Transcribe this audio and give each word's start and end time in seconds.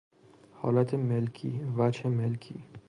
حالت 0.61 0.91
ملکی، 1.07 1.51
وجه 1.77 2.07
ملکی 2.17 2.57